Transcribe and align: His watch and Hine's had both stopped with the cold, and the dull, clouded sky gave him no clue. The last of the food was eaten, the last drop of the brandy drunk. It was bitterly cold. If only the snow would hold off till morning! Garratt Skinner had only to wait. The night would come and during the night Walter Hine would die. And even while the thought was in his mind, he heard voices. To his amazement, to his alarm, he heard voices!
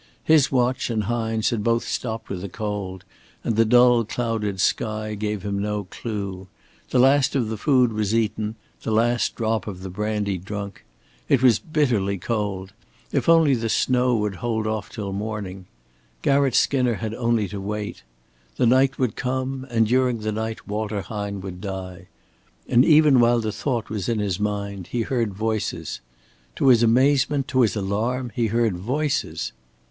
His 0.23 0.51
watch 0.51 0.89
and 0.89 1.03
Hine's 1.03 1.51
had 1.51 1.63
both 1.63 1.87
stopped 1.87 2.29
with 2.29 2.41
the 2.41 2.49
cold, 2.49 3.03
and 3.43 3.55
the 3.55 3.63
dull, 3.65 4.03
clouded 4.03 4.59
sky 4.59 5.13
gave 5.13 5.43
him 5.43 5.59
no 5.61 5.83
clue. 5.91 6.47
The 6.89 6.97
last 6.97 7.35
of 7.35 7.49
the 7.49 7.55
food 7.57 7.93
was 7.93 8.15
eaten, 8.15 8.55
the 8.81 8.89
last 8.89 9.35
drop 9.35 9.67
of 9.67 9.83
the 9.83 9.91
brandy 9.91 10.39
drunk. 10.39 10.83
It 11.29 11.43
was 11.43 11.59
bitterly 11.59 12.17
cold. 12.17 12.73
If 13.11 13.29
only 13.29 13.53
the 13.53 13.69
snow 13.69 14.15
would 14.15 14.33
hold 14.37 14.65
off 14.65 14.89
till 14.89 15.13
morning! 15.13 15.67
Garratt 16.23 16.55
Skinner 16.55 16.95
had 16.95 17.13
only 17.13 17.47
to 17.49 17.61
wait. 17.61 18.01
The 18.57 18.65
night 18.65 18.97
would 18.97 19.15
come 19.15 19.67
and 19.69 19.85
during 19.85 20.21
the 20.21 20.31
night 20.31 20.67
Walter 20.67 21.01
Hine 21.01 21.41
would 21.41 21.61
die. 21.61 22.07
And 22.67 22.83
even 22.83 23.19
while 23.19 23.39
the 23.39 23.51
thought 23.51 23.91
was 23.91 24.09
in 24.09 24.17
his 24.17 24.39
mind, 24.39 24.87
he 24.87 25.01
heard 25.03 25.35
voices. 25.35 26.01
To 26.55 26.69
his 26.69 26.81
amazement, 26.81 27.47
to 27.49 27.61
his 27.61 27.75
alarm, 27.75 28.31
he 28.33 28.47
heard 28.47 28.75
voices! 28.75 29.51